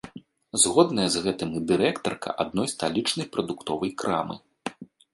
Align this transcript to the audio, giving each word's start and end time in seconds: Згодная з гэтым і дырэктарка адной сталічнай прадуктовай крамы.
Згодная 0.63 1.05
з 1.15 1.21
гэтым 1.25 1.53
і 1.59 1.61
дырэктарка 1.73 2.29
адной 2.47 2.67
сталічнай 2.75 3.31
прадуктовай 3.37 3.97
крамы. 4.03 4.35